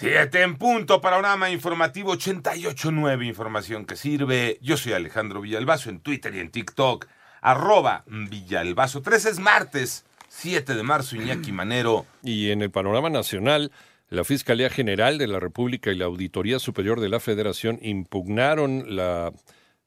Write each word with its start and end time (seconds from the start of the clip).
Siete 0.00 0.40
en 0.40 0.56
punto, 0.56 1.02
panorama 1.02 1.50
informativo 1.50 2.14
88.9, 2.14 3.26
información 3.26 3.84
que 3.84 3.96
sirve. 3.96 4.58
Yo 4.62 4.78
soy 4.78 4.94
Alejandro 4.94 5.42
Villalbazo 5.42 5.90
en 5.90 6.00
Twitter 6.00 6.34
y 6.34 6.38
en 6.38 6.50
TikTok, 6.50 7.06
arroba 7.42 8.04
Villalbazo. 8.06 9.02
3 9.02 9.26
es 9.26 9.38
martes, 9.40 10.06
7 10.28 10.74
de 10.74 10.82
marzo, 10.82 11.16
Iñaki 11.16 11.52
Manero. 11.52 12.06
Y 12.22 12.50
en 12.50 12.62
el 12.62 12.70
panorama 12.70 13.10
nacional, 13.10 13.72
la 14.08 14.24
Fiscalía 14.24 14.70
General 14.70 15.18
de 15.18 15.26
la 15.26 15.38
República 15.38 15.92
y 15.92 15.96
la 15.96 16.06
Auditoría 16.06 16.58
Superior 16.60 16.98
de 16.98 17.10
la 17.10 17.20
Federación 17.20 17.78
impugnaron 17.82 18.96
la 18.96 19.34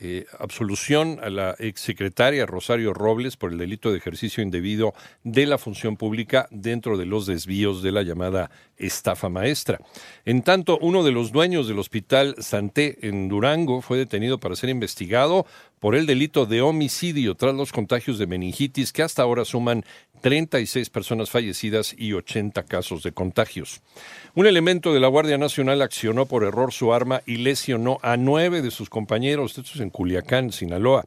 eh, 0.00 0.26
absolución 0.38 1.18
a 1.22 1.28
la 1.28 1.56
exsecretaria 1.58 2.46
Rosario 2.46 2.94
Robles 2.94 3.36
por 3.36 3.52
el 3.52 3.58
delito 3.58 3.90
de 3.90 3.98
ejercicio 3.98 4.42
indebido 4.42 4.94
de 5.24 5.46
la 5.46 5.58
función 5.58 5.96
pública 5.96 6.46
dentro 6.50 6.96
de 6.96 7.06
los 7.06 7.26
desvíos 7.26 7.82
de 7.82 7.92
la 7.92 8.02
llamada 8.02 8.50
estafa 8.76 9.28
maestra. 9.28 9.80
En 10.24 10.42
tanto, 10.42 10.78
uno 10.80 11.02
de 11.02 11.12
los 11.12 11.32
dueños 11.32 11.66
del 11.66 11.78
hospital 11.80 12.36
Santé 12.38 12.98
en 13.08 13.28
Durango 13.28 13.82
fue 13.82 13.98
detenido 13.98 14.38
para 14.38 14.56
ser 14.56 14.70
investigado 14.70 15.46
por 15.80 15.94
el 15.94 16.06
delito 16.06 16.46
de 16.46 16.60
homicidio 16.60 17.34
tras 17.34 17.54
los 17.54 17.72
contagios 17.72 18.18
de 18.18 18.26
meningitis 18.26 18.92
que 18.92 19.02
hasta 19.02 19.22
ahora 19.22 19.44
suman 19.44 19.84
36 20.20 20.90
personas 20.90 21.30
fallecidas 21.30 21.94
y 21.96 22.12
80 22.12 22.62
casos 22.64 23.02
de 23.02 23.12
contagios. 23.12 23.80
Un 24.34 24.46
elemento 24.46 24.92
de 24.92 25.00
la 25.00 25.08
Guardia 25.08 25.38
Nacional 25.38 25.82
accionó 25.82 26.26
por 26.26 26.44
error 26.44 26.72
su 26.72 26.92
arma 26.92 27.22
y 27.26 27.36
lesionó 27.36 27.98
a 28.02 28.16
nueve 28.16 28.62
de 28.62 28.70
sus 28.70 28.90
compañeros, 28.90 29.56
esto 29.56 29.72
es 29.74 29.80
en 29.80 29.90
Culiacán, 29.90 30.52
Sinaloa. 30.52 31.04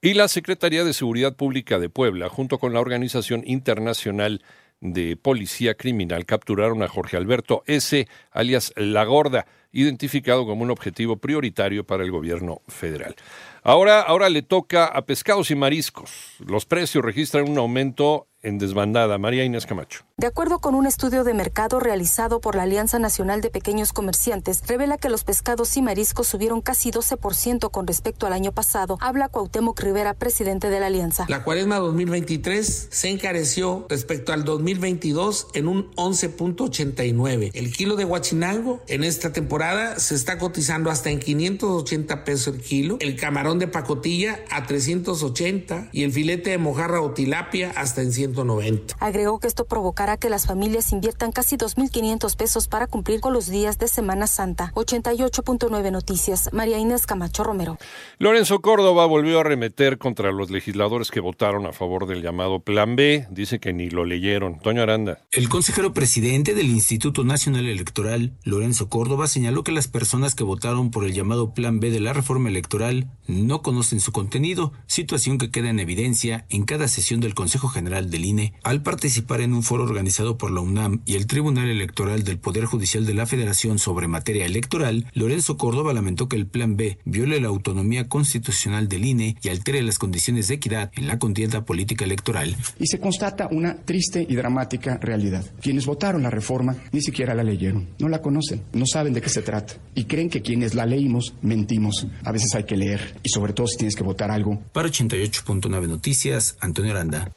Y 0.00 0.14
la 0.14 0.28
Secretaría 0.28 0.84
de 0.84 0.92
Seguridad 0.92 1.34
Pública 1.34 1.78
de 1.78 1.88
Puebla, 1.88 2.28
junto 2.28 2.58
con 2.58 2.74
la 2.74 2.80
Organización 2.80 3.42
Internacional 3.46 4.42
de 4.80 5.16
Policía 5.16 5.74
Criminal, 5.74 6.26
capturaron 6.26 6.82
a 6.82 6.88
Jorge 6.88 7.16
Alberto 7.16 7.62
S., 7.66 8.06
alias 8.30 8.72
La 8.76 9.04
Gorda, 9.04 9.46
identificado 9.72 10.46
como 10.46 10.62
un 10.62 10.70
objetivo 10.70 11.16
prioritario 11.16 11.84
para 11.84 12.04
el 12.04 12.10
gobierno 12.10 12.62
federal. 12.68 13.16
Ahora, 13.62 14.00
ahora 14.00 14.28
le 14.28 14.42
toca 14.42 14.84
a 14.84 15.04
pescados 15.04 15.50
y 15.50 15.54
mariscos. 15.54 16.36
Los 16.46 16.64
precios 16.64 17.04
registran 17.04 17.48
un 17.48 17.58
aumento 17.58 18.28
en 18.44 18.58
desbandada. 18.58 19.18
María 19.18 19.44
Inés 19.44 19.66
Camacho. 19.66 20.04
De 20.16 20.28
acuerdo 20.28 20.60
con 20.60 20.76
un 20.76 20.86
estudio 20.86 21.24
de 21.24 21.34
mercado 21.34 21.80
realizado 21.80 22.40
por 22.40 22.54
la 22.54 22.62
Alianza 22.62 23.00
Nacional 23.00 23.40
de 23.40 23.50
Pequeños 23.50 23.92
Comerciantes, 23.92 24.62
revela 24.66 24.96
que 24.96 25.08
los 25.08 25.24
pescados 25.24 25.76
y 25.76 25.82
mariscos 25.82 26.28
subieron 26.28 26.60
casi 26.60 26.92
12% 26.92 27.70
con 27.70 27.86
respecto 27.86 28.26
al 28.26 28.32
año 28.32 28.52
pasado. 28.52 28.96
Habla 29.00 29.28
Cuauhtémoc 29.28 29.80
Rivera, 29.80 30.14
presidente 30.14 30.70
de 30.70 30.78
la 30.78 30.86
Alianza. 30.86 31.26
La 31.28 31.42
cuaresma 31.42 31.76
2023 31.78 32.88
se 32.90 33.08
encareció 33.08 33.86
respecto 33.88 34.32
al 34.32 34.44
2022 34.44 35.48
en 35.54 35.66
un 35.66 35.90
11.89. 35.96 37.50
El 37.54 37.72
kilo 37.72 37.96
de 37.96 38.04
guachinango 38.04 38.82
en 38.86 39.04
esta 39.04 39.32
temporada 39.32 39.98
se 39.98 40.14
está 40.14 40.38
cotizando 40.38 40.90
hasta 40.90 41.10
en 41.10 41.18
580 41.18 42.24
pesos 42.24 42.54
el 42.54 42.60
kilo. 42.60 42.98
El 43.00 43.16
camarón 43.16 43.58
de 43.58 43.68
pacotilla 43.68 44.40
a 44.50 44.66
380 44.66 45.88
y 45.92 46.04
el 46.04 46.12
filete 46.12 46.50
de 46.50 46.58
mojarra 46.58 47.00
o 47.00 47.12
tilapia 47.12 47.72
hasta 47.74 48.02
en 48.02 48.12
190. 48.34 48.96
Agregó 49.00 49.40
que 49.40 49.46
esto 49.46 49.64
provocará 49.64 50.16
que 50.16 50.28
las 50.28 50.46
familias 50.46 50.92
inviertan 50.92 51.32
casi 51.32 51.56
2.500 51.56 52.36
pesos 52.36 52.68
para 52.68 52.86
cumplir 52.86 53.20
con 53.20 53.32
los 53.32 53.46
días 53.46 53.78
de 53.78 53.88
Semana 53.88 54.26
Santa. 54.26 54.72
88.9 54.74 55.90
Noticias. 55.90 56.50
María 56.52 56.78
Inés 56.78 57.06
Camacho 57.06 57.44
Romero. 57.44 57.78
Lorenzo 58.18 58.60
Córdoba 58.60 59.06
volvió 59.06 59.38
a 59.38 59.40
arremeter 59.40 59.98
contra 59.98 60.32
los 60.32 60.50
legisladores 60.50 61.10
que 61.10 61.20
votaron 61.20 61.66
a 61.66 61.72
favor 61.72 62.06
del 62.06 62.22
llamado 62.22 62.60
Plan 62.60 62.96
B. 62.96 63.26
Dice 63.30 63.60
que 63.60 63.72
ni 63.72 63.90
lo 63.90 64.04
leyeron. 64.04 64.58
Toño 64.58 64.82
Aranda. 64.82 65.20
El 65.30 65.48
consejero 65.48 65.92
presidente 65.92 66.54
del 66.54 66.66
Instituto 66.66 67.24
Nacional 67.24 67.66
Electoral, 67.66 68.32
Lorenzo 68.44 68.88
Córdoba, 68.88 69.26
señaló 69.26 69.64
que 69.64 69.72
las 69.72 69.88
personas 69.88 70.34
que 70.34 70.44
votaron 70.44 70.90
por 70.90 71.04
el 71.04 71.12
llamado 71.12 71.54
Plan 71.54 71.80
B 71.80 71.90
de 71.90 72.00
la 72.00 72.12
reforma 72.12 72.48
electoral 72.48 73.08
no 73.26 73.62
conocen 73.62 74.00
su 74.00 74.12
contenido, 74.12 74.72
situación 74.86 75.38
que 75.38 75.50
queda 75.50 75.70
en 75.70 75.80
evidencia 75.80 76.46
en 76.48 76.64
cada 76.64 76.88
sesión 76.88 77.20
del 77.20 77.34
Consejo 77.34 77.68
General 77.68 78.10
del 78.24 78.30
INE 78.30 78.52
al 78.62 78.82
participar 78.82 79.40
en 79.40 79.52
un 79.52 79.62
foro 79.62 79.84
organizado 79.84 80.38
por 80.38 80.50
la 80.50 80.60
UNAM 80.60 81.02
y 81.04 81.14
el 81.14 81.26
Tribunal 81.26 81.68
Electoral 81.68 82.24
del 82.24 82.38
Poder 82.38 82.64
Judicial 82.64 83.04
de 83.06 83.14
la 83.14 83.26
Federación 83.26 83.78
sobre 83.78 84.08
materia 84.08 84.46
electoral, 84.46 85.06
Lorenzo 85.12 85.56
Córdoba 85.56 85.92
lamentó 85.92 86.28
que 86.28 86.36
el 86.36 86.46
Plan 86.46 86.76
B 86.76 86.98
viole 87.04 87.40
la 87.40 87.48
autonomía 87.48 88.08
constitucional 88.08 88.88
del 88.88 89.04
INE 89.04 89.36
y 89.42 89.48
altere 89.48 89.82
las 89.82 89.98
condiciones 89.98 90.48
de 90.48 90.54
equidad 90.54 90.90
en 90.96 91.06
la 91.06 91.18
contienda 91.18 91.64
política 91.64 92.04
electoral. 92.04 92.56
Y 92.78 92.86
se 92.86 92.98
constata 92.98 93.48
una 93.50 93.76
triste 93.76 94.26
y 94.28 94.34
dramática 94.34 94.98
realidad. 94.98 95.44
Quienes 95.60 95.86
votaron 95.86 96.22
la 96.22 96.30
reforma 96.30 96.76
ni 96.92 97.02
siquiera 97.02 97.34
la 97.34 97.42
leyeron, 97.42 97.88
no 97.98 98.08
la 98.08 98.22
conocen, 98.22 98.62
no 98.72 98.86
saben 98.86 99.12
de 99.12 99.20
qué 99.20 99.28
se 99.28 99.42
trata 99.42 99.74
y 99.94 100.04
creen 100.04 100.30
que 100.30 100.42
quienes 100.42 100.74
la 100.74 100.86
leímos 100.86 101.34
mentimos. 101.42 102.06
A 102.24 102.32
veces 102.32 102.54
hay 102.54 102.64
que 102.64 102.76
leer 102.76 103.18
y 103.22 103.28
sobre 103.28 103.52
todo 103.52 103.66
si 103.66 103.76
tienes 103.76 103.96
que 103.96 104.02
votar 104.02 104.30
algo. 104.30 104.62
Para 104.72 104.88
88.9 104.88 105.88
Noticias, 105.88 106.56
Antonio 106.60 106.92
Aranda. 106.92 107.32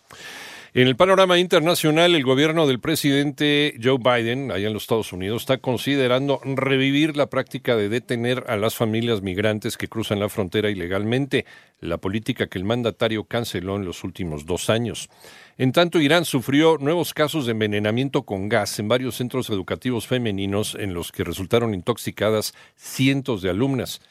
En 0.74 0.86
el 0.88 0.98
panorama 0.98 1.40
internacional, 1.40 2.14
el 2.14 2.26
gobierno 2.26 2.68
del 2.68 2.80
presidente 2.80 3.74
Joe 3.82 3.98
Biden, 3.98 4.52
allá 4.52 4.68
en 4.68 4.74
los 4.74 4.84
Estados 4.84 5.14
Unidos, 5.14 5.44
está 5.44 5.60
considerando 5.60 6.42
revivir 6.44 7.16
la 7.16 7.30
práctica 7.30 7.78
de 7.78 7.88
detener 7.88 8.44
a 8.48 8.58
las 8.58 8.76
familias 8.76 9.22
migrantes 9.22 9.78
que 9.78 9.88
cruzan 9.88 10.20
la 10.20 10.28
frontera 10.28 10.70
ilegalmente, 10.70 11.46
la 11.80 11.98
política 11.98 12.48
que 12.48 12.60
el 12.60 12.66
mandatario 12.66 13.24
canceló 13.24 13.78
en 13.78 13.86
los 13.86 14.04
últimos 14.04 14.46
dos 14.46 14.70
años. 14.70 15.10
En 15.58 15.72
tanto, 15.72 16.02
Irán 16.02 16.26
sufrió 16.26 16.78
nuevos 16.78 17.14
casos 17.14 17.46
de 17.46 17.54
envenenamiento 17.54 18.24
con 18.24 18.50
gas 18.50 18.78
en 18.80 18.90
varios 18.90 19.16
centros 19.16 19.50
educativos 19.50 20.06
femeninos 20.06 20.76
en 20.76 20.94
los 20.94 21.14
que 21.14 21.24
resultaron 21.24 21.74
intoxicadas 21.74 22.54
cientos 22.76 23.42
de 23.42 23.52
alumnas. 23.52 24.02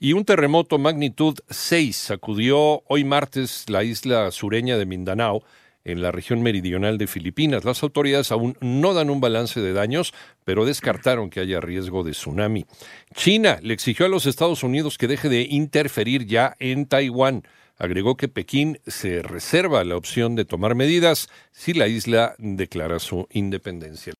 Y 0.00 0.14
un 0.14 0.24
terremoto 0.24 0.78
magnitud 0.78 1.38
6 1.50 1.94
sacudió 1.94 2.82
hoy 2.88 3.04
martes 3.04 3.68
la 3.68 3.84
isla 3.84 4.30
sureña 4.30 4.78
de 4.78 4.86
Mindanao, 4.86 5.42
en 5.86 6.02
la 6.02 6.10
región 6.10 6.42
meridional 6.42 6.98
de 6.98 7.06
Filipinas. 7.06 7.64
Las 7.64 7.82
autoridades 7.82 8.32
aún 8.32 8.56
no 8.60 8.92
dan 8.92 9.08
un 9.08 9.20
balance 9.20 9.60
de 9.60 9.72
daños, 9.72 10.12
pero 10.44 10.66
descartaron 10.66 11.30
que 11.30 11.40
haya 11.40 11.60
riesgo 11.60 12.02
de 12.02 12.10
tsunami. 12.10 12.66
China 13.14 13.58
le 13.62 13.72
exigió 13.72 14.06
a 14.06 14.08
los 14.10 14.26
Estados 14.26 14.62
Unidos 14.62 14.98
que 14.98 15.08
deje 15.08 15.28
de 15.28 15.42
interferir 15.42 16.26
ya 16.26 16.56
en 16.58 16.86
Taiwán. 16.86 17.44
Agregó 17.78 18.16
que 18.16 18.28
Pekín 18.28 18.80
se 18.86 19.22
reserva 19.22 19.84
la 19.84 19.96
opción 19.96 20.34
de 20.34 20.44
tomar 20.44 20.74
medidas 20.74 21.28
si 21.52 21.72
la 21.72 21.88
isla 21.88 22.34
declara 22.38 22.98
su 22.98 23.28
independencia. 23.30 24.14